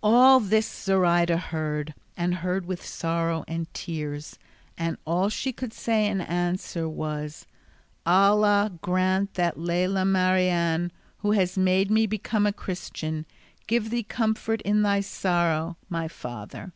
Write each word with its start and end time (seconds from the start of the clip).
All 0.00 0.38
this 0.38 0.72
Zoraida 0.84 1.36
heard, 1.36 1.92
and 2.16 2.36
heard 2.36 2.66
with 2.66 2.86
sorrow 2.86 3.44
and 3.48 3.66
tears, 3.74 4.38
and 4.78 4.96
all 5.04 5.28
she 5.28 5.52
could 5.52 5.72
say 5.72 6.06
in 6.06 6.20
answer 6.20 6.88
was, 6.88 7.46
"Allah 8.06 8.70
grant 8.80 9.34
that 9.34 9.58
Lela 9.58 10.04
Marien, 10.04 10.92
who 11.18 11.32
has 11.32 11.58
made 11.58 11.90
me 11.90 12.06
become 12.06 12.46
a 12.46 12.52
Christian, 12.52 13.26
give 13.66 13.90
thee 13.90 14.04
comfort 14.04 14.60
in 14.62 14.82
thy 14.82 15.00
sorrow, 15.00 15.76
my 15.90 16.06
father. 16.06 16.70